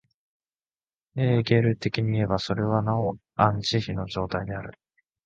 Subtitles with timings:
[1.13, 4.79] ヘーゲル的にいえば、それはなおアン・ジヒの状態である。